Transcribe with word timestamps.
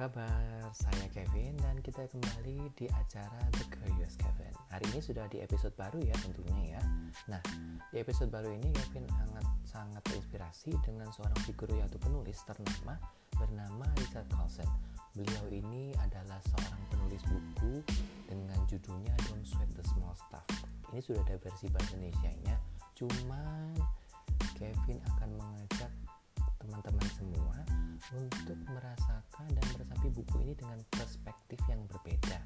kabar? 0.00 0.64
Saya 0.72 1.12
Kevin 1.12 1.60
dan 1.60 1.76
kita 1.84 2.08
kembali 2.08 2.72
di 2.72 2.88
acara 2.88 3.36
The 3.52 3.68
Curious 3.68 4.16
Kevin. 4.16 4.48
Hari 4.72 4.88
ini 4.96 5.00
sudah 5.04 5.28
di 5.28 5.44
episode 5.44 5.76
baru 5.76 6.00
ya 6.00 6.16
tentunya 6.24 6.72
ya. 6.72 6.82
Nah, 7.28 7.42
di 7.92 8.00
episode 8.00 8.32
baru 8.32 8.48
ini 8.48 8.72
Kevin 8.72 9.04
sangat 9.12 9.44
sangat 9.68 10.00
terinspirasi 10.08 10.72
dengan 10.88 11.12
seorang 11.12 11.36
figur 11.44 11.68
yaitu 11.76 12.00
penulis 12.00 12.40
ternama 12.48 12.96
bernama 13.36 13.84
Richard 14.00 14.24
Carlson. 14.32 14.64
Beliau 15.12 15.44
ini 15.52 15.92
adalah 16.00 16.40
seorang 16.48 16.80
penulis 16.88 17.20
buku 17.28 17.84
dengan 18.24 18.56
judulnya 18.72 19.12
Don't 19.28 19.44
Sweat 19.44 19.68
the 19.76 19.84
Small 19.84 20.16
Stuff. 20.16 20.48
Ini 20.96 21.04
sudah 21.04 21.20
ada 21.28 21.36
versi 21.36 21.68
bahasa 21.68 21.92
Indonesia-nya, 22.00 22.56
cuman 22.96 23.76
Kevin 24.56 24.96
akan 25.12 25.28
mengajak 25.36 25.92
teman-teman 26.56 27.08
semua 27.20 27.60
untuk 28.10 28.58
merasakan 28.66 29.46
dan 29.54 29.64
meresapi 29.76 30.08
buku 30.10 30.34
ini 30.42 30.54
dengan 30.58 30.82
perspektif 30.90 31.58
yang 31.70 31.82
berbeda, 31.86 32.38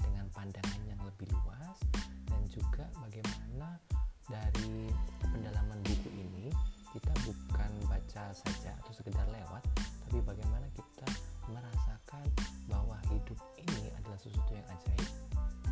dengan 0.00 0.26
pandangan 0.32 0.82
yang 0.88 1.00
lebih 1.04 1.28
luas, 1.36 1.76
dan 2.24 2.40
juga 2.48 2.88
bagaimana 3.04 3.76
dari 4.24 4.88
pendalaman 5.20 5.80
buku 5.84 6.08
ini 6.14 6.48
kita 6.96 7.12
bukan 7.28 7.70
baca 7.86 8.32
saja 8.32 8.72
atau 8.80 8.92
sekedar 8.96 9.26
lewat, 9.28 9.62
tapi 10.08 10.18
bagaimana 10.24 10.66
kita 10.72 11.08
merasakan 11.50 12.24
bahwa 12.66 12.96
hidup 13.12 13.38
ini 13.60 13.92
adalah 14.00 14.18
sesuatu 14.18 14.56
yang 14.56 14.66
ajaib, 14.72 15.10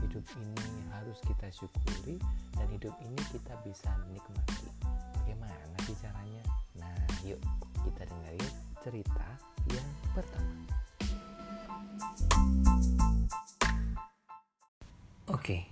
hidup 0.05 0.25
ini 0.39 0.67
harus 0.93 1.19
kita 1.25 1.49
syukuri, 1.51 2.21
dan 2.55 2.69
hidup 2.69 2.95
ini 3.03 3.19
kita 3.33 3.55
bisa 3.65 3.91
nikmati. 4.13 4.69
Bagaimana 5.17 5.75
sih 5.89 5.97
caranya? 5.99 6.45
Nah, 6.79 6.95
yuk 7.27 7.41
kita 7.83 8.07
dengerin 8.07 8.68
cerita 8.89 9.29
yang 9.69 9.89
pertama. 10.17 10.53
Oke, 15.29 15.69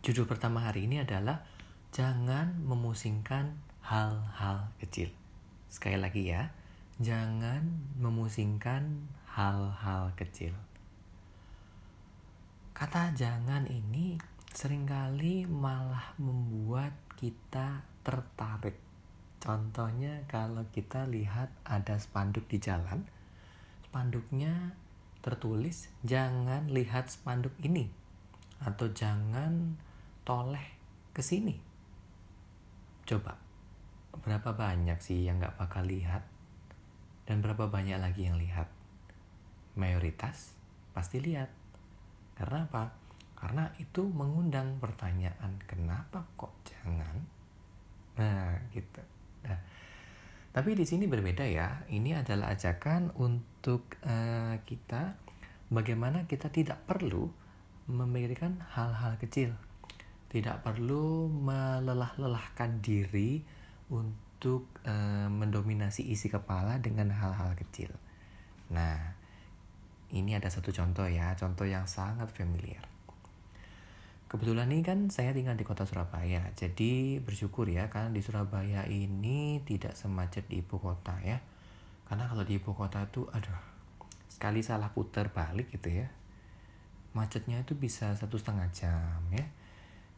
judul 0.00 0.24
pertama 0.24 0.64
hari 0.64 0.88
ini 0.88 1.04
adalah 1.04 1.44
Jangan 1.92 2.64
memusingkan 2.64 3.60
hal-hal 3.84 4.72
kecil. 4.80 5.12
Sekali 5.68 6.00
lagi 6.00 6.32
ya, 6.32 6.48
jangan 6.96 7.66
memusingkan 8.00 9.10
hal-hal 9.36 10.14
kecil. 10.16 10.54
Kata 12.72 13.12
jangan 13.12 13.68
ini 13.68 14.16
sering 14.54 14.88
kali 14.88 15.44
malah 15.44 16.16
membuat 16.16 16.94
kita 17.18 17.84
tertarik 18.00 18.89
Contohnya 19.40 20.28
kalau 20.28 20.68
kita 20.68 21.08
lihat 21.08 21.48
ada 21.64 21.96
spanduk 21.96 22.44
di 22.44 22.60
jalan, 22.60 23.08
spanduknya 23.88 24.76
tertulis 25.24 25.88
jangan 26.04 26.68
lihat 26.68 27.08
spanduk 27.08 27.56
ini 27.64 27.88
atau 28.60 28.92
jangan 28.92 29.80
toleh 30.28 30.76
ke 31.16 31.24
sini. 31.24 31.56
Coba, 33.08 33.40
berapa 34.20 34.52
banyak 34.52 35.00
sih 35.00 35.24
yang 35.24 35.40
nggak 35.40 35.56
bakal 35.56 35.88
lihat 35.88 36.22
dan 37.24 37.40
berapa 37.40 37.72
banyak 37.72 37.96
lagi 37.96 38.28
yang 38.28 38.36
lihat? 38.36 38.68
Mayoritas 39.80 40.52
pasti 40.92 41.16
lihat. 41.16 41.48
Karena 42.36 42.68
apa? 42.68 42.92
Karena 43.40 43.72
itu 43.80 44.04
mengundang 44.04 44.76
pertanyaan, 44.76 45.56
kenapa 45.64 46.28
kok 46.36 46.52
jangan? 46.68 47.24
Nah, 48.20 48.52
gitu. 48.76 49.00
Nah, 49.46 49.58
tapi 50.50 50.74
di 50.74 50.82
sini 50.82 51.06
berbeda 51.06 51.46
ya. 51.46 51.86
Ini 51.86 52.20
adalah 52.20 52.52
ajakan 52.52 53.14
untuk 53.18 53.96
uh, 54.02 54.58
kita 54.66 55.14
bagaimana 55.70 56.26
kita 56.26 56.50
tidak 56.50 56.82
perlu 56.84 57.30
memikirkan 57.86 58.62
hal-hal 58.74 59.18
kecil. 59.22 59.54
Tidak 60.30 60.62
perlu 60.62 61.26
melelah-lelahkan 61.26 62.82
diri 62.82 63.42
untuk 63.90 64.70
uh, 64.86 65.26
mendominasi 65.26 66.06
isi 66.06 66.30
kepala 66.30 66.78
dengan 66.78 67.10
hal-hal 67.10 67.54
kecil. 67.58 67.90
Nah, 68.70 69.18
ini 70.14 70.34
ada 70.34 70.50
satu 70.50 70.70
contoh 70.74 71.06
ya, 71.06 71.34
contoh 71.38 71.66
yang 71.66 71.86
sangat 71.86 72.30
familiar. 72.30 72.82
Kebetulan 74.30 74.70
ini 74.70 74.86
kan 74.86 75.10
saya 75.10 75.34
tinggal 75.34 75.58
di 75.58 75.66
kota 75.66 75.82
Surabaya, 75.82 76.54
jadi 76.54 77.18
bersyukur 77.18 77.66
ya 77.66 77.90
karena 77.90 78.14
di 78.14 78.22
Surabaya 78.22 78.86
ini 78.86 79.58
tidak 79.66 79.98
semacet 79.98 80.46
di 80.46 80.62
ibu 80.62 80.78
kota 80.78 81.18
ya. 81.18 81.42
Karena 82.06 82.30
kalau 82.30 82.46
di 82.46 82.62
ibu 82.62 82.70
kota 82.70 83.02
itu, 83.02 83.26
aduh, 83.26 83.58
sekali 84.30 84.62
salah 84.62 84.94
putar 84.94 85.34
balik 85.34 85.74
gitu 85.74 85.90
ya, 85.90 86.06
macetnya 87.10 87.58
itu 87.58 87.74
bisa 87.74 88.14
satu 88.14 88.38
setengah 88.38 88.70
jam 88.70 89.18
ya. 89.34 89.50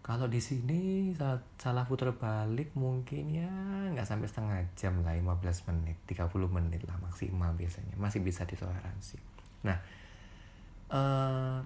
Kalau 0.05 0.29
di 0.29 0.45
sini 0.45 1.17
salah 1.57 1.89
putar 1.89 2.13
balik 2.13 2.77
mungkin 2.77 3.33
ya 3.33 3.49
nggak 3.97 4.05
sampai 4.05 4.29
setengah 4.29 4.61
jam 4.77 5.01
lah, 5.01 5.17
15 5.17 5.73
menit, 5.73 5.97
30 6.05 6.29
menit 6.53 6.85
lah 6.85 7.01
maksimal 7.01 7.57
biasanya, 7.57 7.97
masih 7.97 8.21
bisa 8.21 8.45
ditoleransi. 8.45 9.17
Nah, 9.65 9.81
uh, 10.93 11.65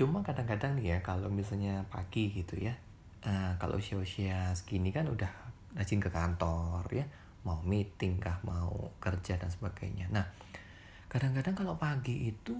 cuma 0.00 0.24
kadang-kadang 0.24 0.80
nih 0.80 0.96
ya 0.96 0.98
kalau 1.04 1.28
misalnya 1.28 1.84
pagi 1.92 2.32
gitu 2.32 2.56
ya 2.56 2.72
uh, 3.28 3.52
kalau 3.60 3.76
usia-usia 3.76 4.48
segini 4.56 4.88
kan 4.88 5.04
udah 5.04 5.28
rajin 5.76 6.00
ke 6.00 6.08
kantor 6.08 6.88
ya 6.88 7.04
mau 7.44 7.60
meeting 7.68 8.16
kah 8.16 8.40
mau 8.44 8.92
kerja 9.00 9.36
dan 9.36 9.52
sebagainya. 9.52 10.08
Nah 10.08 10.24
kadang-kadang 11.12 11.52
kalau 11.52 11.76
pagi 11.76 12.32
itu 12.32 12.56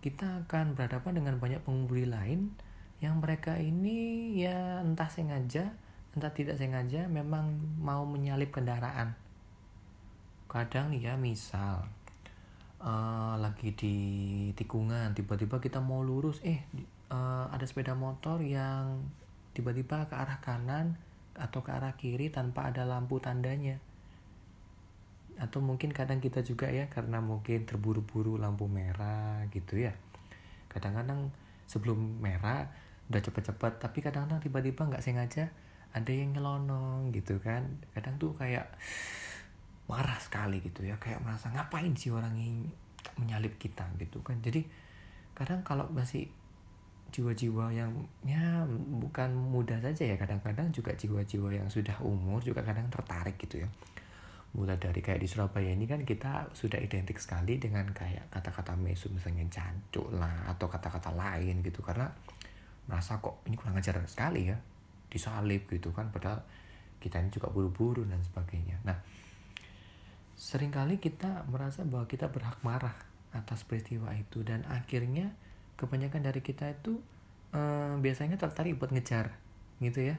kita 0.00 0.48
akan 0.48 0.72
berhadapan 0.72 1.20
dengan 1.20 1.36
banyak 1.36 1.60
pengemudi 1.60 2.08
lain 2.08 2.56
yang 3.04 3.20
mereka 3.20 3.60
ini 3.60 4.32
ya 4.40 4.80
entah 4.80 5.12
sengaja 5.12 5.76
entah 6.16 6.32
tidak 6.32 6.56
sengaja 6.56 7.04
memang 7.08 7.60
mau 7.76 8.08
menyalip 8.08 8.48
kendaraan. 8.48 9.12
Kadang 10.48 10.92
ya 10.96 11.20
misal 11.20 11.88
uh, 12.82 13.34
lagi 13.38 13.72
di 13.72 13.96
tikungan 14.58 15.14
tiba-tiba 15.14 15.62
kita 15.62 15.78
mau 15.78 16.02
lurus 16.02 16.42
eh 16.42 16.60
uh, 17.14 17.46
ada 17.48 17.62
sepeda 17.62 17.94
motor 17.94 18.42
yang 18.42 19.06
tiba-tiba 19.52 20.08
ke 20.08 20.14
arah 20.16 20.40
kanan 20.40 20.96
atau 21.36 21.64
ke 21.64 21.70
arah 21.72 21.96
kiri 21.96 22.28
tanpa 22.28 22.68
ada 22.68 22.84
lampu 22.84 23.20
tandanya. 23.20 23.80
Atau 25.40 25.64
mungkin 25.64 25.96
kadang 25.96 26.20
kita 26.20 26.44
juga 26.44 26.68
ya 26.68 26.88
karena 26.92 27.20
mungkin 27.24 27.64
terburu-buru 27.64 28.36
lampu 28.36 28.68
merah 28.68 29.44
gitu 29.48 29.80
ya. 29.80 29.96
Kadang-kadang 30.68 31.32
sebelum 31.68 32.20
merah 32.20 32.68
udah 33.08 33.20
cepet-cepet 33.20 33.80
tapi 33.80 33.98
kadang-kadang 34.00 34.40
tiba-tiba 34.40 34.88
nggak 34.88 35.04
sengaja 35.04 35.52
ada 35.92 36.12
yang 36.12 36.36
nyelonong 36.36 37.12
gitu 37.12 37.40
kan. 37.40 37.64
Kadang 37.96 38.16
tuh 38.16 38.32
kayak 38.36 38.72
marah 39.90 40.18
sekali 40.22 40.62
gitu 40.62 40.86
ya 40.86 40.96
kayak 40.96 41.20
merasa 41.20 41.50
ngapain 41.50 41.92
sih 41.98 42.14
orang 42.14 42.32
ini 42.38 42.70
menyalip 43.18 43.58
kita? 43.58 43.84
gitu 43.98 44.22
kan. 44.22 44.38
Jadi 44.40 44.64
kadang 45.34 45.64
kalau 45.66 45.88
masih 45.90 46.28
jiwa-jiwa 47.12 47.68
yang 47.76 47.92
ya 48.24 48.64
bukan 48.96 49.36
muda 49.36 49.76
saja 49.84 50.08
ya 50.08 50.16
kadang-kadang 50.16 50.72
juga 50.72 50.96
jiwa-jiwa 50.96 51.52
yang 51.52 51.68
sudah 51.68 52.00
umur 52.00 52.40
juga 52.40 52.64
kadang 52.64 52.88
tertarik 52.88 53.36
gitu 53.36 53.60
ya. 53.64 53.68
Mulai 54.52 54.76
dari 54.76 55.00
kayak 55.00 55.20
di 55.20 55.28
Surabaya 55.28 55.72
ini 55.72 55.88
kan 55.88 56.04
kita 56.04 56.52
sudah 56.52 56.76
identik 56.80 57.16
sekali 57.20 57.56
dengan 57.56 57.88
kayak 57.92 58.28
kata-kata 58.32 58.76
mesu 58.76 59.08
misalnya 59.12 59.44
jancuk 59.48 60.12
lah 60.12 60.48
atau 60.48 60.68
kata-kata 60.68 61.12
lain 61.12 61.60
gitu. 61.64 61.84
Karena 61.84 62.08
merasa 62.88 63.20
kok 63.20 63.44
ini 63.48 63.56
kurang 63.56 63.76
ajar 63.76 64.00
sekali 64.08 64.48
ya 64.48 64.56
disalip 65.08 65.68
gitu 65.68 65.92
kan. 65.92 66.08
Padahal 66.12 66.40
kita 67.00 67.20
ini 67.20 67.28
juga 67.28 67.52
buru-buru 67.52 68.08
dan 68.08 68.20
sebagainya. 68.24 68.80
Nah 68.88 68.96
sering 70.36 70.72
kali 70.72 70.98
kita 70.98 71.44
merasa 71.48 71.84
bahwa 71.84 72.08
kita 72.08 72.28
berhak 72.32 72.58
marah 72.64 72.96
atas 73.32 73.64
peristiwa 73.64 74.12
itu 74.12 74.44
dan 74.44 74.64
akhirnya 74.68 75.32
kebanyakan 75.80 76.22
dari 76.22 76.40
kita 76.44 76.68
itu 76.72 77.00
eh, 77.56 77.94
biasanya 77.96 78.36
tertarik 78.36 78.76
buat 78.76 78.92
ngejar 78.92 79.32
gitu 79.82 80.14
ya. 80.14 80.16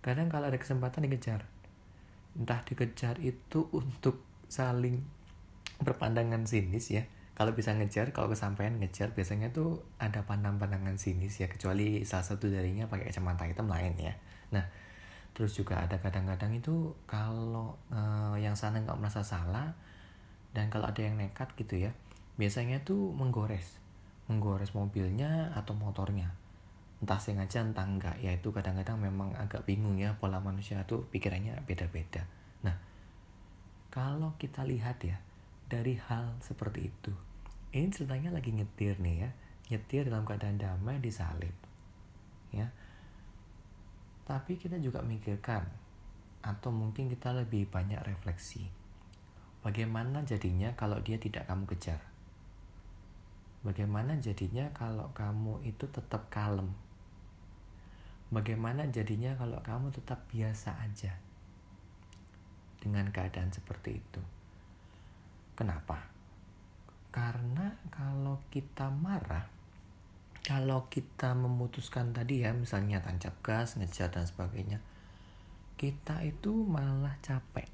Kadang 0.00 0.32
kalau 0.32 0.48
ada 0.48 0.56
kesempatan 0.56 1.04
dikejar. 1.04 1.44
Entah 2.38 2.62
dikejar 2.64 3.20
itu 3.20 3.68
untuk 3.74 4.22
saling 4.48 5.02
berpandangan 5.80 6.46
sinis 6.48 6.92
ya. 6.92 7.04
Kalau 7.36 7.56
bisa 7.56 7.72
ngejar 7.72 8.12
kalau 8.12 8.28
kesampaian 8.28 8.76
ngejar 8.76 9.16
biasanya 9.16 9.48
tuh 9.52 9.80
ada 9.96 10.24
pandang-pandangan 10.24 10.96
sinis 11.00 11.40
ya. 11.40 11.48
Kecuali 11.48 12.04
salah 12.04 12.24
satu 12.24 12.48
darinya 12.48 12.88
pakai 12.88 13.12
kacamata 13.12 13.48
hitam 13.48 13.68
lain 13.68 13.96
ya. 13.96 14.14
Nah 14.52 14.64
terus 15.32 15.54
juga 15.54 15.80
ada 15.80 15.96
kadang-kadang 16.02 16.52
itu 16.52 16.92
kalau 17.06 17.78
uh, 17.88 18.36
yang 18.36 18.58
sana 18.58 18.82
nggak 18.82 18.98
merasa 18.98 19.22
salah 19.22 19.72
dan 20.50 20.66
kalau 20.68 20.90
ada 20.90 21.00
yang 21.00 21.16
nekat 21.16 21.50
gitu 21.54 21.86
ya 21.86 21.92
biasanya 22.34 22.82
tuh 22.82 23.14
menggores 23.14 23.78
menggores 24.30 24.70
mobilnya 24.78 25.50
atau 25.58 25.74
motornya. 25.74 26.30
Entah 27.02 27.18
sengaja 27.18 27.66
entah 27.66 27.82
enggak 27.82 28.22
ya 28.22 28.30
itu 28.30 28.54
kadang-kadang 28.54 29.02
memang 29.02 29.34
agak 29.34 29.66
bingung 29.66 29.98
ya 29.98 30.14
pola 30.20 30.38
manusia 30.38 30.86
tuh 30.86 31.02
pikirannya 31.10 31.66
beda-beda. 31.66 32.22
Nah 32.62 32.78
kalau 33.90 34.38
kita 34.38 34.62
lihat 34.62 35.02
ya 35.02 35.18
dari 35.70 35.98
hal 35.98 36.38
seperti 36.42 36.90
itu 36.90 37.14
ini 37.70 37.86
ceritanya 37.94 38.34
lagi 38.34 38.50
nyetir 38.50 38.98
nih 38.98 39.16
ya 39.22 39.30
nyetir 39.70 40.10
dalam 40.10 40.26
keadaan 40.26 40.58
damai 40.58 40.98
disalib 40.98 41.54
ya 42.50 42.66
tapi 44.30 44.54
kita 44.54 44.78
juga 44.78 45.02
mikirkan 45.02 45.66
atau 46.46 46.70
mungkin 46.70 47.10
kita 47.10 47.34
lebih 47.34 47.66
banyak 47.66 47.98
refleksi. 48.06 48.62
Bagaimana 49.66 50.22
jadinya 50.22 50.70
kalau 50.78 51.02
dia 51.02 51.18
tidak 51.18 51.50
kamu 51.50 51.66
kejar? 51.66 51.98
Bagaimana 53.66 54.22
jadinya 54.22 54.70
kalau 54.70 55.10
kamu 55.18 55.66
itu 55.66 55.82
tetap 55.90 56.30
kalem? 56.30 56.70
Bagaimana 58.30 58.86
jadinya 58.86 59.34
kalau 59.34 59.58
kamu 59.66 59.90
tetap 59.90 60.22
biasa 60.30 60.78
aja 60.78 61.18
dengan 62.78 63.10
keadaan 63.10 63.50
seperti 63.50 63.98
itu? 63.98 64.22
Kenapa? 65.58 66.06
Karena 67.10 67.74
kalau 67.90 68.38
kita 68.54 68.94
marah 68.94 69.59
kalau 70.40 70.88
kita 70.88 71.36
memutuskan 71.36 72.16
tadi 72.16 72.44
ya 72.44 72.56
misalnya 72.56 73.04
tancap 73.04 73.36
gas 73.44 73.76
ngejar 73.76 74.08
dan 74.08 74.24
sebagainya 74.24 74.80
kita 75.80 76.20
itu 76.28 76.52
malah 76.52 77.16
capek. 77.24 77.64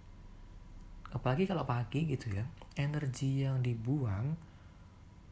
Apalagi 1.10 1.46
kalau 1.50 1.66
pagi 1.66 2.06
gitu 2.06 2.30
ya 2.30 2.46
energi 2.78 3.42
yang 3.42 3.64
dibuang 3.64 4.38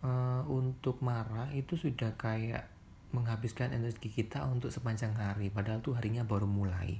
uh, 0.03 0.43
untuk 0.51 0.99
marah 1.05 1.51
itu 1.55 1.79
sudah 1.79 2.19
kayak 2.19 2.67
menghabiskan 3.15 3.71
energi 3.71 4.11
kita 4.11 4.43
untuk 4.51 4.75
sepanjang 4.75 5.15
hari 5.15 5.55
padahal 5.55 5.79
tuh 5.83 5.95
harinya 5.95 6.27
baru 6.27 6.51
mulai. 6.51 6.99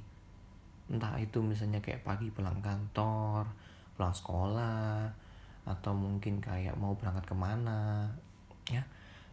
Entah 0.87 1.19
itu 1.19 1.43
misalnya 1.43 1.83
kayak 1.83 2.07
pagi 2.07 2.31
pulang 2.31 2.63
kantor 2.63 3.51
pulang 3.95 4.15
sekolah 4.15 5.07
atau 5.65 5.91
mungkin 5.95 6.43
kayak 6.43 6.77
mau 6.77 6.93
berangkat 6.93 7.25
ke 7.25 7.35
mana 7.35 8.11
ya 8.69 8.83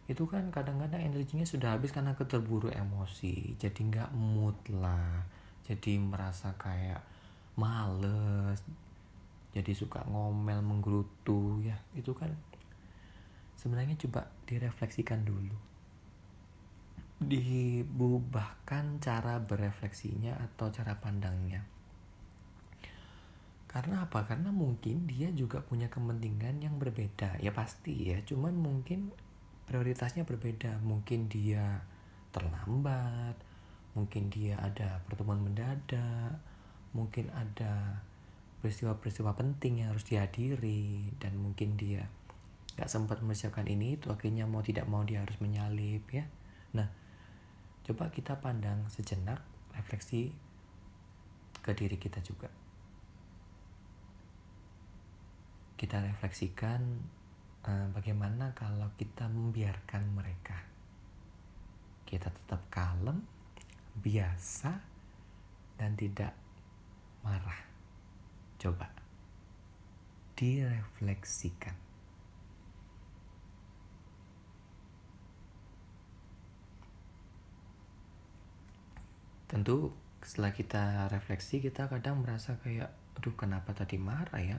itu 0.03 0.27
kan 0.27 0.51
kadang-kadang 0.51 0.99
energinya 0.99 1.47
sudah 1.47 1.79
habis 1.79 1.95
karena 1.95 2.11
keterburu 2.11 2.67
emosi. 2.67 3.55
Jadi 3.55 3.87
nggak 3.87 4.11
mood 4.11 4.59
lah. 4.75 5.23
Jadi 5.63 5.95
merasa 5.95 6.51
kayak 6.59 6.99
males. 7.55 8.59
Jadi 9.55 9.71
suka 9.71 10.03
ngomel 10.03 10.59
menggerutu 10.59 11.63
ya. 11.63 11.79
Itu 11.95 12.11
kan 12.11 12.35
sebenarnya 13.55 13.95
coba 13.95 14.27
direfleksikan 14.43 15.23
dulu. 15.23 15.55
Dibubahkan 17.23 18.99
cara 18.99 19.39
berefleksinya 19.39 20.35
atau 20.35 20.67
cara 20.67 20.99
pandangnya. 20.99 21.63
Karena 23.71 24.03
apa? 24.05 24.27
Karena 24.27 24.51
mungkin 24.51 25.07
dia 25.07 25.31
juga 25.31 25.63
punya 25.63 25.87
kepentingan 25.87 26.59
yang 26.59 26.75
berbeda. 26.75 27.39
Ya 27.39 27.55
pasti 27.55 28.11
ya, 28.11 28.21
cuman 28.21 28.53
mungkin 28.53 29.09
prioritasnya 29.65 30.27
berbeda. 30.27 30.81
Mungkin 30.83 31.31
dia 31.31 31.83
terlambat, 32.33 33.37
mungkin 33.93 34.33
dia 34.33 34.57
ada 34.59 35.01
pertemuan 35.05 35.41
mendadak, 35.41 36.41
mungkin 36.93 37.29
ada 37.33 38.03
peristiwa-peristiwa 38.63 39.35
penting 39.35 39.83
yang 39.83 39.91
harus 39.91 40.07
dihadiri 40.07 41.11
dan 41.19 41.35
mungkin 41.35 41.75
dia 41.75 42.07
gak 42.79 42.87
sempat 42.89 43.19
mempersiapkan 43.19 43.67
ini 43.67 43.99
itu 43.99 44.09
akhirnya 44.09 44.49
mau 44.49 44.63
tidak 44.63 44.87
mau 44.89 45.03
dia 45.03 45.21
harus 45.21 45.35
menyalip 45.43 46.07
ya 46.09 46.25
nah 46.73 46.87
coba 47.83 48.09
kita 48.09 48.39
pandang 48.39 48.87
sejenak 48.87 49.43
refleksi 49.75 50.31
ke 51.59 51.71
diri 51.75 51.99
kita 51.99 52.23
juga 52.23 52.47
kita 55.75 55.99
refleksikan 55.99 57.03
uh, 57.67 57.87
bagaimana 57.91 58.51
kalau 58.55 58.91
kita 58.99 59.27
membiarkan 59.27 60.03
mereka. 60.11 60.57
Kita 62.03 62.29
tetap 62.29 62.69
kalem, 62.69 63.25
biasa, 63.97 64.71
dan 65.79 65.97
tidak 65.97 66.35
marah. 67.25 67.61
Coba 68.61 69.03
direfleksikan. 70.37 71.75
Tentu 79.47 79.93
setelah 80.25 80.49
kita 80.49 80.83
refleksi 81.13 81.61
kita 81.61 81.85
kadang 81.85 82.25
merasa 82.25 82.57
kayak 82.63 82.89
aduh 83.19 83.35
kenapa 83.37 83.75
tadi 83.75 83.99
marah 84.01 84.41
ya 84.41 84.57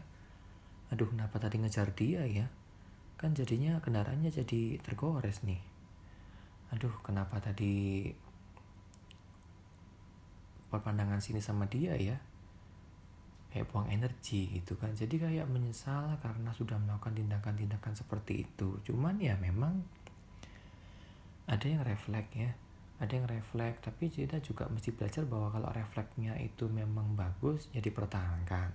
aduh 0.92 1.08
kenapa 1.10 1.40
tadi 1.40 1.58
ngejar 1.58 1.90
dia 1.96 2.22
ya 2.28 2.46
kan 3.14 3.30
jadinya 3.32 3.78
kendaraannya 3.78 4.30
jadi 4.30 4.78
tergores 4.82 5.46
nih. 5.46 5.62
Aduh 6.74 6.92
kenapa 7.06 7.38
tadi 7.38 8.10
perpandangan 10.66 11.22
sini 11.22 11.38
sama 11.38 11.70
dia 11.70 11.94
ya? 11.94 12.18
Kayak 13.54 13.70
buang 13.70 13.86
energi 13.86 14.50
gitu 14.50 14.74
kan. 14.74 14.98
Jadi 14.98 15.22
kayak 15.22 15.46
menyesal 15.46 16.18
karena 16.18 16.50
sudah 16.50 16.74
melakukan 16.82 17.14
tindakan-tindakan 17.14 17.94
seperti 17.94 18.42
itu. 18.42 18.82
Cuman 18.82 19.22
ya 19.22 19.38
memang 19.38 19.78
ada 21.46 21.66
yang 21.66 21.86
refleks 21.86 22.34
ya. 22.34 22.50
Ada 22.98 23.22
yang 23.22 23.26
refleks 23.30 23.86
tapi 23.86 24.10
kita 24.10 24.42
juga 24.42 24.66
mesti 24.66 24.90
belajar 24.90 25.22
bahwa 25.26 25.54
kalau 25.54 25.70
refleksnya 25.70 26.34
itu 26.42 26.66
memang 26.66 27.14
bagus 27.14 27.70
ya 27.70 27.78
dipertahankan. 27.78 28.74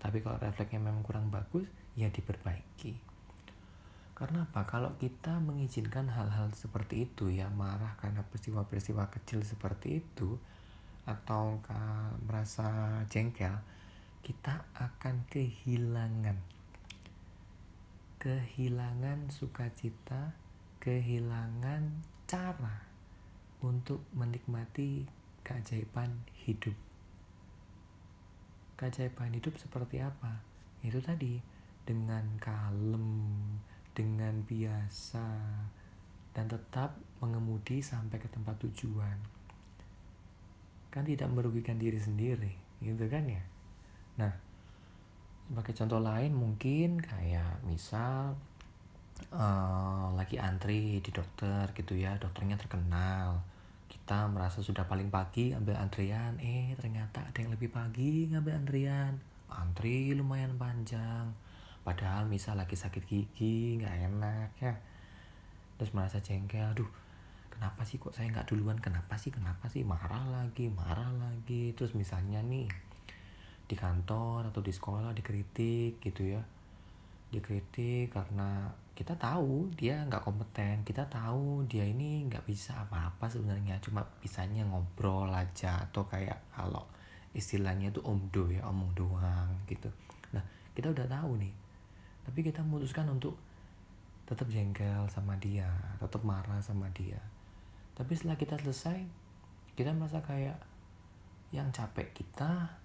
Tapi 0.00 0.24
kalau 0.24 0.40
refleksnya 0.40 0.80
memang 0.80 1.04
kurang 1.04 1.28
bagus 1.28 1.68
ya 1.92 2.08
diperbaiki 2.08 3.07
karena 4.18 4.50
apa? 4.50 4.66
Kalau 4.66 4.98
kita 4.98 5.38
mengizinkan 5.38 6.10
hal-hal 6.10 6.50
seperti 6.50 7.06
itu 7.06 7.30
ya 7.30 7.46
marah 7.54 7.94
karena 8.02 8.26
peristiwa-peristiwa 8.26 9.06
kecil 9.14 9.46
seperti 9.46 10.02
itu 10.02 10.34
atau 11.06 11.62
merasa 12.26 13.00
jengkel 13.06 13.54
kita 14.26 14.66
akan 14.74 15.22
kehilangan. 15.30 16.34
Kehilangan 18.18 19.30
sukacita 19.30 20.34
kehilangan 20.82 22.02
cara 22.26 22.90
untuk 23.62 24.02
menikmati 24.18 25.06
keajaiban 25.46 26.26
hidup. 26.42 26.74
Keajaiban 28.74 29.38
hidup 29.38 29.54
seperti 29.62 30.02
apa? 30.02 30.42
Itu 30.82 30.98
tadi 30.98 31.38
dengan 31.86 32.26
kalem 32.42 33.06
dengan 33.98 34.46
biasa 34.46 35.26
dan 36.30 36.46
tetap 36.46 36.94
mengemudi 37.18 37.82
sampai 37.82 38.22
ke 38.22 38.30
tempat 38.30 38.54
tujuan. 38.62 39.18
Kan 40.94 41.02
tidak 41.02 41.26
merugikan 41.34 41.82
diri 41.82 41.98
sendiri 41.98 42.54
gitu 42.78 43.10
kan 43.10 43.26
ya? 43.26 43.42
Nah 44.22 44.30
sebagai 45.50 45.74
contoh 45.74 45.98
lain 45.98 46.30
mungkin 46.30 47.02
kayak 47.02 47.66
misal 47.66 48.38
uh, 49.34 50.14
lagi 50.14 50.38
antri 50.38 51.02
di 51.02 51.10
dokter 51.10 51.74
gitu 51.74 51.98
ya 51.98 52.14
dokternya 52.22 52.54
terkenal. 52.54 53.42
Kita 53.90 54.30
merasa 54.30 54.62
sudah 54.62 54.86
paling 54.86 55.10
pagi 55.10 55.50
ambil 55.50 55.74
antrian 55.74 56.38
eh 56.38 56.70
ternyata 56.78 57.26
ada 57.26 57.38
yang 57.42 57.50
lebih 57.50 57.74
pagi 57.74 58.30
ngambil 58.30 58.54
antrian. 58.62 59.18
Antri 59.50 60.14
lumayan 60.14 60.54
panjang 60.54 61.47
padahal 61.86 62.26
misal 62.30 62.58
lagi 62.58 62.74
sakit 62.74 63.02
gigi 63.04 63.78
nggak 63.82 63.96
enak 64.10 64.50
ya. 64.62 64.74
Terus 65.78 65.94
merasa 65.94 66.18
jengkel 66.18 66.74
aduh 66.74 66.90
kenapa 67.50 67.82
sih 67.82 67.98
kok 67.98 68.14
saya 68.14 68.30
nggak 68.30 68.48
duluan? 68.50 68.78
Kenapa 68.78 69.18
sih? 69.18 69.30
Kenapa 69.30 69.66
sih? 69.70 69.82
Marah 69.82 70.26
lagi 70.30 70.70
marah 70.70 71.10
lagi. 71.14 71.74
Terus 71.74 71.94
misalnya 71.94 72.42
nih 72.42 72.66
di 73.68 73.76
kantor 73.76 74.48
atau 74.48 74.64
di 74.64 74.72
sekolah 74.72 75.14
dikritik 75.14 76.02
gitu 76.02 76.34
ya. 76.34 76.42
Dikritik 77.28 78.14
karena 78.14 78.72
kita 78.98 79.14
tahu 79.14 79.70
dia 79.78 80.02
nggak 80.10 80.26
kompeten 80.26 80.82
kita 80.82 81.06
tahu 81.06 81.62
dia 81.70 81.86
ini 81.86 82.26
nggak 82.26 82.42
bisa 82.42 82.82
apa-apa 82.82 83.30
sebenarnya 83.30 83.78
cuma 83.78 84.02
bisanya 84.18 84.66
ngobrol 84.66 85.30
aja 85.30 85.86
atau 85.86 86.02
kayak 86.02 86.50
kalau 86.50 86.82
istilahnya 87.30 87.94
itu 87.94 88.02
omdo 88.02 88.50
ya 88.50 88.66
omong 88.66 88.90
doang 88.98 89.54
gitu. 89.70 89.86
Nah 90.34 90.42
kita 90.74 90.90
udah 90.90 91.06
tahu 91.06 91.38
nih 91.38 91.54
tapi 92.28 92.44
kita 92.44 92.60
memutuskan 92.60 93.08
untuk 93.08 93.40
tetap 94.28 94.44
jengkel 94.52 95.08
sama 95.08 95.40
dia 95.40 95.72
tetap 95.96 96.20
marah 96.20 96.60
sama 96.60 96.92
dia. 96.92 97.16
Tapi 97.96 98.12
setelah 98.12 98.36
kita 98.36 98.60
selesai 98.60 99.00
kita 99.72 99.96
merasa 99.96 100.20
kayak 100.20 100.60
yang 101.48 101.72
capek 101.72 102.12
kita 102.12 102.76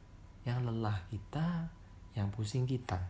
yang 0.47 0.63
lelah 0.63 1.03
kita 1.11 1.67
yang 2.15 2.31
pusing 2.31 2.63
kita. 2.63 3.03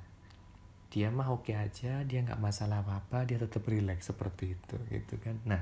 Dia 0.90 1.14
mah 1.14 1.30
oke 1.30 1.54
okay 1.54 1.62
aja 1.62 2.02
dia 2.02 2.26
nggak 2.26 2.42
masalah 2.42 2.82
apa 2.82 2.98
apa 3.06 3.30
dia 3.30 3.38
tetap 3.38 3.62
rileks 3.70 4.10
seperti 4.10 4.58
itu 4.58 4.82
gitu 4.90 5.22
kan? 5.22 5.38
Nah 5.46 5.62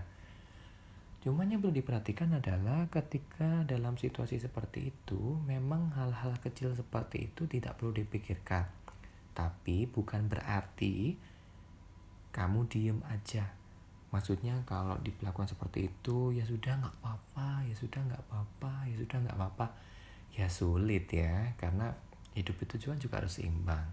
cuman 1.21 1.51
yang 1.51 1.59
perlu 1.61 1.75
diperhatikan 1.75 2.33
adalah 2.39 2.87
ketika 2.87 3.67
dalam 3.67 3.99
situasi 3.99 4.39
seperti 4.41 4.89
itu 4.89 5.37
memang 5.43 5.91
hal-hal 5.93 6.33
kecil 6.39 6.73
seperti 6.73 7.29
itu 7.29 7.45
tidak 7.45 7.77
perlu 7.77 7.93
dipikirkan 7.93 8.80
tapi 9.31 9.87
bukan 9.87 10.27
berarti 10.27 11.15
kamu 12.31 12.67
diem 12.71 12.99
aja. 13.07 13.47
Maksudnya 14.11 14.59
kalau 14.67 14.99
dilakukan 14.99 15.47
seperti 15.47 15.87
itu 15.87 16.35
ya 16.35 16.43
sudah 16.43 16.75
nggak 16.83 16.95
apa-apa 16.99 17.63
ya 17.63 17.75
sudah 17.75 18.01
nggak 18.03 18.23
apa-apa 18.27 18.73
ya 18.91 18.95
sudah 18.99 19.17
nggak 19.23 19.37
apa-apa. 19.39 19.67
Ya 20.35 20.47
sulit 20.47 21.11
ya 21.11 21.55
karena 21.59 21.91
hidup 22.35 22.55
itu 22.63 22.87
juga 22.87 22.99
juga 22.99 23.23
harus 23.23 23.39
seimbang. 23.39 23.87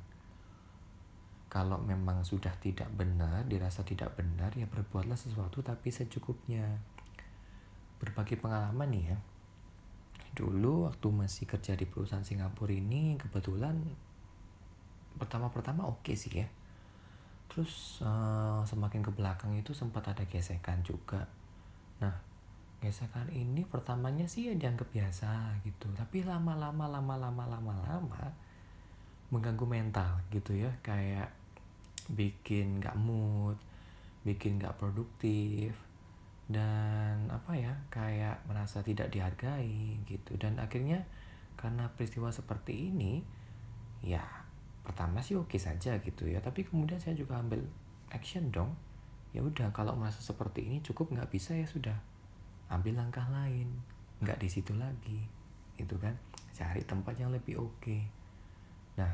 Kalau 1.48 1.80
memang 1.80 2.26
sudah 2.26 2.52
tidak 2.60 2.90
benar 2.92 3.46
dirasa 3.46 3.80
tidak 3.82 4.14
benar 4.18 4.52
ya 4.54 4.66
berbuatlah 4.66 5.18
sesuatu 5.18 5.62
tapi 5.62 5.90
secukupnya. 5.94 6.66
Berbagi 7.98 8.38
pengalaman 8.38 8.90
nih 8.94 9.04
ya. 9.14 9.18
Dulu 10.38 10.86
waktu 10.86 11.08
masih 11.10 11.50
kerja 11.50 11.74
di 11.74 11.86
perusahaan 11.86 12.22
Singapura 12.22 12.70
ini 12.70 13.18
kebetulan 13.18 13.82
pertama-pertama 15.16 15.88
oke 15.88 16.04
okay 16.04 16.16
sih 16.18 16.44
ya. 16.44 16.48
Terus 17.48 18.04
uh, 18.04 18.60
semakin 18.68 19.00
ke 19.00 19.10
belakang 19.14 19.56
itu 19.56 19.72
sempat 19.72 20.04
ada 20.12 20.28
gesekan 20.28 20.84
juga. 20.84 21.24
Nah 22.04 22.14
gesekan 22.78 23.26
ini 23.34 23.66
pertamanya 23.66 24.28
sih 24.28 24.52
ya 24.52 24.54
dianggap 24.54 24.92
biasa 24.92 25.58
gitu. 25.64 25.88
Tapi 25.96 26.22
lama-lama 26.28 26.86
lama-lama 26.86 27.48
lama-lama 27.48 28.22
mengganggu 29.32 29.64
mental 29.64 30.20
gitu 30.28 30.52
ya. 30.52 30.70
Kayak 30.84 31.32
bikin 32.08 32.80
gak 32.80 32.96
mood 32.96 33.56
bikin 34.24 34.60
gak 34.60 34.76
produktif 34.76 35.72
dan 36.48 37.28
apa 37.28 37.52
ya 37.56 37.76
kayak 37.92 38.40
merasa 38.48 38.80
tidak 38.80 39.12
dihargai 39.12 40.00
gitu. 40.08 40.36
Dan 40.40 40.56
akhirnya 40.60 41.04
karena 41.60 41.90
peristiwa 41.92 42.32
seperti 42.32 42.92
ini 42.92 43.20
ya 44.00 44.22
pertama 44.88 45.20
sih 45.20 45.36
oke 45.36 45.60
saja 45.60 46.00
gitu 46.00 46.24
ya 46.24 46.40
tapi 46.40 46.64
kemudian 46.64 46.96
saya 46.96 47.12
juga 47.12 47.36
ambil 47.36 47.60
action 48.08 48.48
dong. 48.48 48.72
Ya 49.36 49.44
udah 49.44 49.68
kalau 49.76 49.92
merasa 49.92 50.24
seperti 50.24 50.64
ini 50.64 50.80
cukup 50.80 51.12
nggak 51.12 51.28
bisa 51.28 51.52
ya 51.52 51.68
sudah. 51.68 51.94
Ambil 52.72 52.96
langkah 52.96 53.28
lain 53.28 53.68
nggak 54.24 54.40
di 54.40 54.48
situ 54.48 54.72
lagi 54.74 55.20
itu 55.76 55.94
kan. 56.00 56.16
Cari 56.56 56.82
tempat 56.88 57.14
yang 57.20 57.30
lebih 57.30 57.60
oke. 57.60 57.98
Nah 58.96 59.12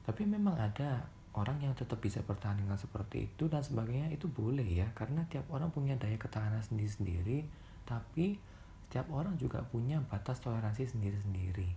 tapi 0.00 0.24
memang 0.24 0.56
ada 0.56 1.04
orang 1.36 1.62
yang 1.62 1.76
tetap 1.76 2.02
bisa 2.02 2.18
bertahan 2.26 2.58
dengan 2.58 2.74
seperti 2.74 3.30
itu 3.30 3.46
dan 3.46 3.62
sebagainya 3.62 4.10
itu 4.10 4.26
boleh 4.26 4.66
ya 4.66 4.88
karena 4.98 5.22
tiap 5.30 5.46
orang 5.54 5.70
punya 5.70 5.94
daya 5.94 6.18
ketahanan 6.18 6.58
sendiri-sendiri 6.58 7.46
tapi 7.86 8.42
setiap 8.90 9.06
orang 9.14 9.38
juga 9.38 9.62
punya 9.62 10.02
batas 10.02 10.42
toleransi 10.42 10.82
sendiri-sendiri. 10.82 11.70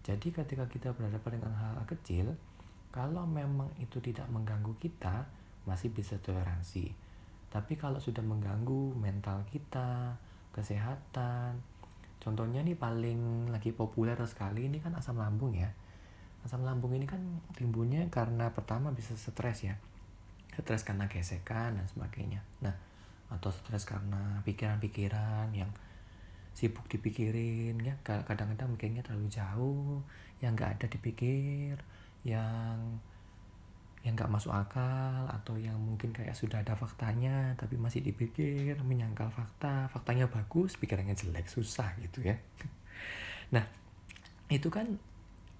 Jadi 0.00 0.32
ketika 0.32 0.64
kita 0.72 0.96
berhadapan 0.96 1.36
dengan 1.36 1.52
hal, 1.52 1.76
-hal 1.76 1.84
kecil 1.84 2.32
kalau 2.90 3.22
memang 3.26 3.70
itu 3.78 4.02
tidak 4.02 4.26
mengganggu 4.30 4.74
kita 4.82 5.26
masih 5.66 5.94
bisa 5.94 6.18
toleransi. 6.18 6.90
Tapi 7.50 7.74
kalau 7.78 7.98
sudah 7.98 8.22
mengganggu 8.22 8.94
mental 8.98 9.46
kita 9.50 10.18
kesehatan 10.50 11.62
contohnya 12.20 12.60
nih 12.60 12.76
paling 12.76 13.48
lagi 13.48 13.72
populer 13.72 14.18
sekali 14.26 14.66
ini 14.66 14.82
kan 14.82 14.94
asam 14.98 15.18
lambung 15.18 15.54
ya. 15.54 15.70
Asam 16.42 16.66
lambung 16.66 16.92
ini 16.94 17.06
kan 17.06 17.22
timbulnya 17.54 18.06
karena 18.10 18.50
pertama 18.50 18.90
bisa 18.90 19.14
stres 19.14 19.66
ya. 19.66 19.78
Stres 20.50 20.82
karena 20.82 21.06
gesekan 21.06 21.78
dan 21.78 21.86
sebagainya. 21.86 22.42
Nah 22.62 22.74
atau 23.30 23.54
stres 23.54 23.86
karena 23.86 24.42
pikiran-pikiran 24.42 25.54
yang 25.54 25.70
sibuk 26.50 26.90
dipikirin 26.90 27.78
ya 27.78 27.94
kadang-kadang 28.02 28.74
mikirnya 28.74 29.06
terlalu 29.06 29.30
jauh 29.30 30.02
yang 30.42 30.58
nggak 30.58 30.76
ada 30.76 30.86
dipikir 30.90 31.78
yang 32.24 33.00
yang 34.00 34.16
nggak 34.16 34.32
masuk 34.32 34.52
akal 34.56 35.28
atau 35.28 35.60
yang 35.60 35.76
mungkin 35.76 36.16
kayak 36.16 36.32
sudah 36.32 36.64
ada 36.64 36.72
faktanya 36.72 37.52
tapi 37.60 37.76
masih 37.76 38.00
dipikir 38.00 38.80
menyangkal 38.80 39.28
fakta 39.28 39.92
faktanya 39.92 40.24
bagus 40.24 40.80
pikirannya 40.80 41.12
jelek 41.12 41.52
susah 41.52 41.92
gitu 42.00 42.24
ya 42.24 42.40
nah 43.54 43.68
itu 44.48 44.72
kan 44.72 44.96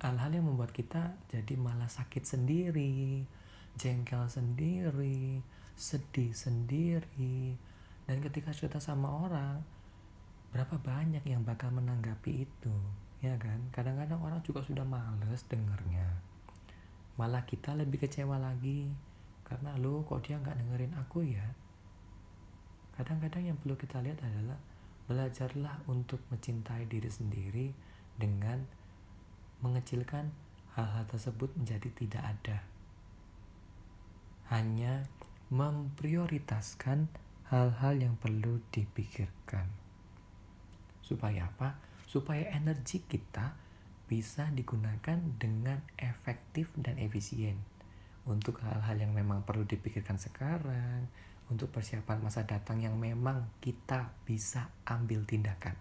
hal-hal 0.00 0.33
yang 0.33 0.49
membuat 0.49 0.73
kita 0.73 1.12
jadi 1.29 1.55
malah 1.61 1.88
sakit 1.88 2.25
sendiri, 2.25 3.23
jengkel 3.76 4.25
sendiri, 4.26 5.45
sedih 5.76 6.33
sendiri. 6.33 7.55
Dan 8.09 8.19
ketika 8.25 8.50
cerita 8.50 8.81
sama 8.81 9.12
orang, 9.29 9.61
berapa 10.50 10.81
banyak 10.81 11.23
yang 11.29 11.45
bakal 11.45 11.71
menanggapi 11.71 12.49
itu, 12.49 12.75
ya 13.21 13.37
kan? 13.37 13.61
Kadang-kadang 13.71 14.19
orang 14.19 14.40
juga 14.40 14.64
sudah 14.64 14.83
males 14.83 15.45
dengernya. 15.47 16.09
Malah 17.19 17.43
kita 17.49 17.75
lebih 17.75 18.05
kecewa 18.07 18.38
lagi, 18.38 18.87
karena 19.43 19.75
lo 19.81 20.07
kok 20.07 20.23
dia 20.23 20.38
nggak 20.38 20.59
dengerin 20.61 20.95
aku 20.95 21.26
ya? 21.26 21.47
Kadang-kadang 22.95 23.50
yang 23.50 23.57
perlu 23.59 23.75
kita 23.75 23.99
lihat 24.05 24.21
adalah 24.23 24.61
belajarlah 25.11 25.90
untuk 25.90 26.23
mencintai 26.31 26.87
diri 26.87 27.11
sendiri 27.11 27.75
dengan 28.14 28.62
mengecilkan 29.59 30.31
hal-hal 30.79 31.05
tersebut 31.11 31.50
menjadi 31.59 31.88
tidak 31.99 32.23
ada. 32.23 32.59
Hanya 34.55 35.02
memprioritaskan 35.50 37.11
hal-hal 37.50 37.95
yang 37.99 38.14
perlu 38.14 38.62
dipikirkan. 38.71 39.67
Supaya 41.02 41.50
apa? 41.50 41.75
Supaya 42.07 42.47
energi 42.55 43.02
kita 43.02 43.59
bisa 44.11 44.50
digunakan 44.50 45.23
dengan 45.38 45.79
efektif 45.95 46.67
dan 46.75 46.99
efisien. 46.99 47.55
Untuk 48.26 48.59
hal-hal 48.67 48.99
yang 48.99 49.14
memang 49.14 49.47
perlu 49.47 49.62
dipikirkan 49.62 50.19
sekarang, 50.19 51.07
untuk 51.47 51.71
persiapan 51.71 52.19
masa 52.19 52.43
datang 52.43 52.83
yang 52.83 52.99
memang 52.99 53.47
kita 53.62 54.11
bisa 54.26 54.75
ambil 54.83 55.23
tindakan. 55.23 55.79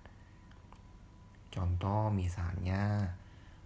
Contoh 1.49 2.13
misalnya, 2.13 3.17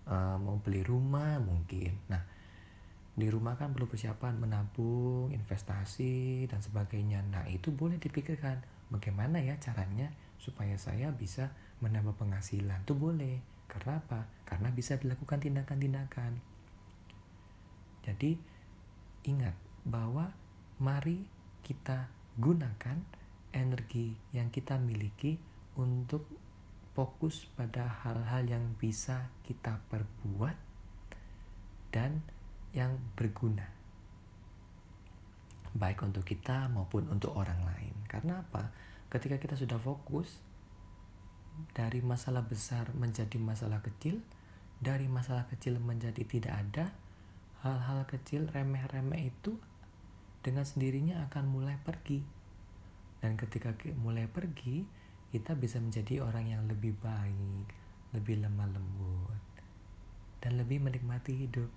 uh, 0.07 0.39
mau 0.39 0.55
beli 0.63 0.79
rumah 0.79 1.43
mungkin. 1.43 1.99
Nah 2.07 2.23
di 3.13 3.29
rumah 3.29 3.53
kan 3.53 3.77
perlu 3.77 3.85
persiapan 3.85 4.41
menabung 4.41 5.29
investasi 5.29 6.47
dan 6.49 6.63
sebagainya. 6.63 7.21
Nah 7.29 7.45
itu 7.51 7.69
boleh 7.69 7.99
dipikirkan. 7.99 8.63
Bagaimana 8.89 9.43
ya 9.43 9.59
caranya 9.61 10.09
supaya 10.39 10.79
saya 10.79 11.13
bisa 11.13 11.53
menambah 11.83 12.17
penghasilan? 12.17 12.87
Itu 12.87 12.97
boleh 12.97 13.52
karena 13.67 13.99
apa? 13.99 14.29
Karena 14.45 14.69
bisa 14.69 14.99
dilakukan 14.99 15.41
tindakan-tindakan. 15.41 16.37
Jadi 18.03 18.35
ingat 19.25 19.55
bahwa 19.87 20.31
mari 20.79 21.23
kita 21.63 22.11
gunakan 22.35 22.99
energi 23.55 24.17
yang 24.35 24.51
kita 24.51 24.75
miliki 24.81 25.39
untuk 25.79 26.27
fokus 26.93 27.49
pada 27.57 27.89
hal-hal 28.05 28.45
yang 28.45 28.77
bisa 28.77 29.31
kita 29.47 29.81
perbuat 29.89 30.57
dan 31.89 32.21
yang 32.73 32.97
berguna. 33.17 33.69
Baik 35.73 36.05
untuk 36.05 36.25
kita 36.25 36.69
maupun 36.69 37.09
untuk 37.09 37.33
orang 37.33 37.57
lain. 37.65 37.95
Karena 38.05 38.45
apa? 38.45 38.69
Ketika 39.09 39.41
kita 39.41 39.57
sudah 39.57 39.81
fokus 39.81 40.37
dari 41.73 41.99
masalah 42.01 42.45
besar 42.45 42.91
menjadi 42.97 43.37
masalah 43.41 43.81
kecil 43.81 44.21
dari 44.83 45.07
masalah 45.07 45.47
kecil 45.47 45.79
menjadi 45.79 46.21
tidak 46.27 46.53
ada 46.53 46.85
hal-hal 47.63 48.03
kecil 48.09 48.51
remeh-remeh 48.51 49.31
itu 49.31 49.55
dengan 50.43 50.67
sendirinya 50.67 51.23
akan 51.31 51.47
mulai 51.47 51.79
pergi 51.79 52.19
dan 53.23 53.39
ketika 53.39 53.71
mulai 53.95 54.27
pergi 54.27 54.83
kita 55.31 55.55
bisa 55.57 55.81
menjadi 55.81 56.21
orang 56.21 56.45
yang 56.45 56.61
lebih 56.69 56.93
baik, 57.01 57.65
lebih 58.13 58.45
lemah 58.45 58.69
lembut, 58.69 59.41
dan 60.43 60.61
lebih 60.61 60.77
menikmati 60.77 61.47
hidup. 61.47 61.71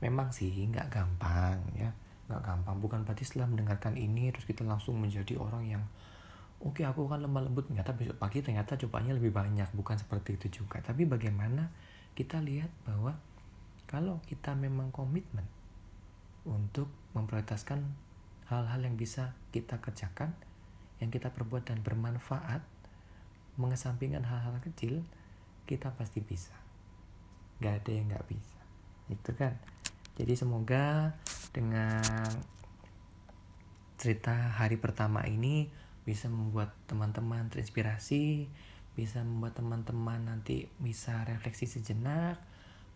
Memang 0.00 0.32
sih 0.32 0.48
nggak 0.48 0.88
gampang 0.88 1.60
ya, 1.76 1.92
nggak 2.30 2.40
gampang. 2.40 2.80
Bukan 2.80 3.04
berarti 3.04 3.28
setelah 3.28 3.50
mendengarkan 3.50 3.98
ini 4.00 4.32
terus 4.32 4.48
kita 4.48 4.64
langsung 4.64 4.96
menjadi 4.96 5.36
orang 5.36 5.68
yang 5.68 5.84
oke 6.62 6.82
aku 6.84 7.08
kan 7.10 7.20
lemah 7.20 7.44
lembut. 7.44 7.68
Ternyata 7.68 7.92
besok 7.92 8.16
pagi 8.20 8.40
ternyata 8.40 8.78
cobanya 8.78 9.16
lebih 9.16 9.32
banyak. 9.32 9.68
Bukan 9.76 9.96
seperti 10.00 10.40
itu 10.40 10.62
juga. 10.62 10.80
Tapi 10.80 11.04
bagaimana 11.04 11.68
kita 12.16 12.40
lihat 12.40 12.72
bahwa 12.88 13.16
kalau 13.86 14.18
kita 14.24 14.56
memang 14.56 14.90
komitmen 14.90 15.44
untuk 16.46 16.88
memprioritaskan 17.14 17.82
hal-hal 18.46 18.80
yang 18.82 18.94
bisa 18.94 19.34
kita 19.50 19.82
kerjakan 19.82 20.30
yang 21.02 21.10
kita 21.12 21.34
perbuat 21.34 21.68
dan 21.68 21.82
bermanfaat 21.82 22.62
mengesampingkan 23.60 24.24
hal-hal 24.24 24.56
kecil 24.62 25.04
kita 25.66 25.92
pasti 25.98 26.22
bisa. 26.22 26.54
Gak 27.58 27.84
ada 27.84 27.90
yang 27.90 28.06
gak 28.12 28.26
bisa. 28.30 28.60
Itu 29.10 29.34
kan. 29.34 29.58
Jadi 30.16 30.32
semoga 30.38 31.12
dengan 31.52 32.00
cerita 33.96 34.56
hari 34.56 34.76
pertama 34.76 35.24
ini 35.24 35.68
bisa 36.06 36.30
membuat 36.30 36.72
teman-teman 36.86 37.50
terinspirasi 37.50 38.46
bisa 38.96 39.20
membuat 39.20 39.60
teman-teman 39.60 40.24
nanti 40.24 40.72
bisa 40.80 41.20
refleksi 41.28 41.68
sejenak 41.68 42.40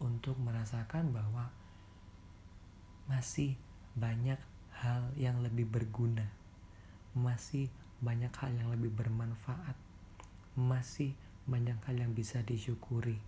untuk 0.01 0.41
merasakan 0.41 1.13
bahwa 1.13 1.53
masih 3.05 3.61
banyak 3.93 4.41
hal 4.81 5.13
yang 5.21 5.45
lebih 5.45 5.69
berguna, 5.69 6.25
masih 7.13 7.69
banyak 8.01 8.33
hal 8.33 8.49
yang 8.57 8.73
lebih 8.73 8.89
bermanfaat, 8.97 9.77
masih 10.57 11.13
banyak 11.45 11.77
hal 11.85 12.01
yang 12.01 12.17
bisa 12.17 12.41
disyukuri. 12.41 13.21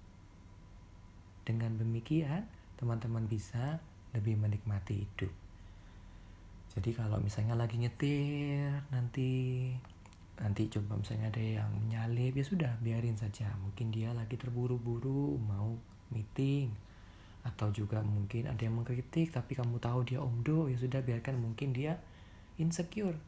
Dengan 1.45 1.77
demikian, 1.77 2.49
teman-teman 2.81 3.29
bisa 3.29 3.85
lebih 4.17 4.41
menikmati 4.41 5.05
hidup. 5.05 5.42
Jadi 6.73 6.97
kalau 6.97 7.21
misalnya 7.21 7.53
lagi 7.53 7.77
nyetir, 7.77 8.81
nanti 8.89 9.69
nanti 10.41 10.67
coba 10.73 10.97
misalnya 10.97 11.29
ada 11.29 11.43
yang 11.45 11.71
menyalip 11.77 12.33
ya 12.33 12.45
sudah 12.45 12.73
biarin 12.81 13.15
saja. 13.21 13.53
Mungkin 13.61 13.93
dia 13.93 14.11
lagi 14.17 14.41
terburu-buru 14.41 15.37
mau 15.37 15.77
meeting 16.09 16.73
atau 17.43 17.75
juga 17.75 17.99
mungkin 18.07 18.47
ada 18.47 18.63
yang 18.63 18.79
mengkritik 18.79 19.35
tapi 19.35 19.59
kamu 19.59 19.83
tahu 19.83 20.07
dia 20.07 20.23
omdo 20.23 20.71
ya 20.71 20.79
sudah 20.79 21.03
biarkan 21.03 21.43
mungkin 21.43 21.75
dia 21.75 21.99
insecure 22.55 23.19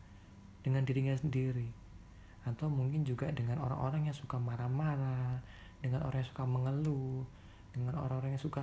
dengan 0.62 0.86
dirinya 0.86 1.18
sendiri 1.18 1.66
atau 2.46 2.70
mungkin 2.70 3.02
juga 3.02 3.26
dengan 3.34 3.58
orang-orang 3.58 4.06
yang 4.06 4.16
suka 4.16 4.38
marah-marah 4.38 5.42
dengan 5.82 6.06
orang 6.06 6.22
yang 6.22 6.30
suka 6.30 6.44
mengeluh 6.46 7.26
dengan 7.74 7.98
orang-orang 7.98 8.38
yang 8.38 8.44
suka 8.44 8.62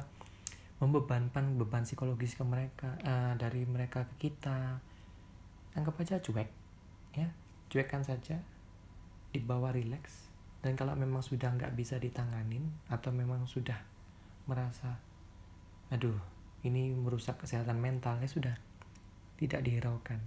membebankan 0.82 1.62
beban 1.62 1.86
psikologis 1.86 2.34
ke 2.34 2.42
mereka 2.42 2.98
uh, 3.06 3.38
dari 3.38 3.64
mereka 3.70 4.10
ke 4.10 4.28
kita. 4.28 4.82
Anggap 5.78 6.02
aja 6.02 6.18
cuek 6.18 6.50
ya. 7.14 7.30
Cuekkan 7.70 8.02
saja 8.02 8.42
dibawa 9.30 9.70
rileks. 9.70 10.34
Dan 10.62 10.74
kalau 10.74 10.98
memang 10.98 11.22
sudah 11.22 11.54
nggak 11.54 11.78
bisa 11.78 12.02
ditanganin 12.02 12.66
atau 12.90 13.14
memang 13.14 13.46
sudah 13.46 13.78
merasa 14.50 14.98
aduh 15.94 16.18
ini 16.66 16.94
merusak 16.94 17.42
kesehatan 17.46 17.78
mental 17.78 18.18
ya 18.18 18.30
sudah 18.30 18.56
tidak 19.38 19.62
dihiraukan. 19.66 20.22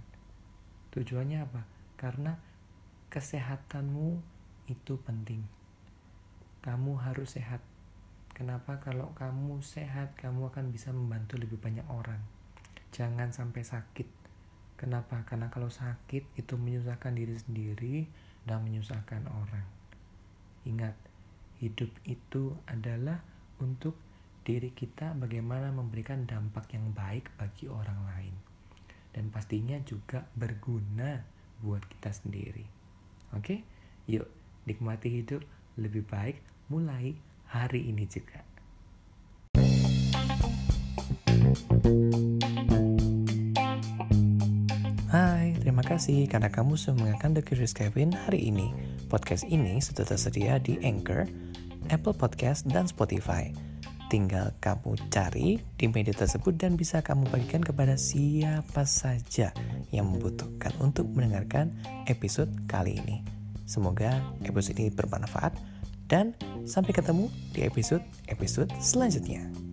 Tujuannya 0.91 1.39
apa? 1.43 1.67
Karena 1.99 2.35
kesehatanmu 3.11 4.19
itu 4.67 4.99
penting. 5.03 5.43
Kamu 6.63 6.99
harus 6.99 7.39
sehat 7.39 7.63
kenapa 8.35 8.83
kalau 8.83 9.15
kamu 9.15 9.63
sehat 9.63 10.19
kamu 10.19 10.51
akan 10.51 10.75
bisa 10.75 10.91
membantu 10.91 11.39
lebih 11.39 11.55
banyak 11.57 11.87
orang? 11.87 12.19
Jangan 12.91 13.31
sampai 13.31 13.63
sakit. 13.63 14.05
Kenapa? 14.75 15.23
Karena 15.23 15.47
kalau 15.47 15.71
sakit 15.71 16.35
itu 16.35 16.53
menyusahkan 16.59 17.15
diri 17.15 17.35
sendiri 17.39 17.95
dan 18.43 18.67
menyusahkan 18.67 19.23
orang. 19.31 19.63
Ingat 20.67 20.99
hidup 21.63 21.89
itu 22.03 22.59
adalah 22.67 23.23
untuk 23.63 23.95
diri 24.45 24.75
kita 24.75 25.15
bagaimana 25.15 25.71
memberikan 25.71 26.27
dampak 26.27 26.75
yang 26.75 26.91
baik 26.91 27.31
bagi 27.39 27.71
orang 27.71 27.97
lain. 28.13 28.35
Dan 29.15 29.31
pastinya 29.31 29.79
juga 29.87 30.27
berguna 30.35 31.23
buat 31.63 31.81
kita 31.87 32.11
sendiri. 32.11 32.67
Oke, 33.31 33.63
yuk 34.05 34.27
nikmati 34.67 35.23
hidup 35.23 35.41
lebih 35.79 36.03
baik 36.03 36.43
mulai 36.67 37.15
hari 37.55 37.87
ini 37.87 38.03
juga. 38.03 38.43
Hai, 45.15 45.55
terima 45.63 45.79
kasih 45.79 46.27
karena 46.27 46.51
kamu 46.51 46.75
sudah 46.75 46.99
mendengarkan 46.99 47.39
The 47.39 47.43
Curious 47.47 47.71
Kevin 47.71 48.11
hari 48.11 48.51
ini. 48.51 48.75
Podcast 49.07 49.47
ini 49.47 49.79
sudah 49.79 50.03
tersedia 50.03 50.59
di 50.59 50.75
Anchor, 50.83 51.23
Apple 51.87 52.19
Podcast, 52.19 52.67
dan 52.67 52.91
Spotify. 52.91 53.55
Tinggal 54.11 54.51
kamu 54.59 54.99
cari 55.07 55.63
di 55.79 55.85
media 55.87 56.13
tersebut 56.13 56.59
dan 56.59 56.75
bisa 56.75 56.99
kamu 56.99 57.31
bagikan 57.31 57.63
kepada 57.63 57.95
siapa 57.95 58.83
saja 58.83 59.55
yang 59.89 60.11
membutuhkan 60.11 60.75
untuk 60.83 61.07
mendengarkan 61.09 61.71
episode 62.11 62.51
kali 62.67 62.99
ini. 62.99 63.23
Semoga 63.65 64.21
episode 64.45 64.77
ini 64.77 64.93
bermanfaat 64.93 65.74
dan 66.05 66.33
sampai 66.65 66.93
ketemu 66.93 67.29
di 67.53 67.65
episode-episode 67.65 68.69
selanjutnya. 68.81 69.64